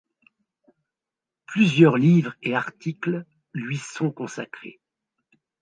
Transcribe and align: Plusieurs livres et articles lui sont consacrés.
Plusieurs 1.45 1.95
livres 1.95 2.33
et 2.41 2.55
articles 2.55 3.23
lui 3.53 3.77
sont 3.77 4.09
consacrés. 4.09 4.79